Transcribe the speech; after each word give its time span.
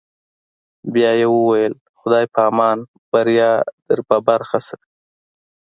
بیا 0.93 1.11
یې 1.19 1.27
وویل: 1.31 1.73
خدای 1.99 2.25
په 2.33 2.41
امان، 2.49 2.77
بریا 3.11 3.51
در 3.87 3.99
په 4.07 4.15
برخه 4.27 4.59
شه. 4.67 4.77